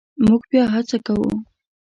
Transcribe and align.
مونږ 0.25 0.41
بیا 0.49 0.63
هڅه 0.73 0.97
کوو 1.05 1.29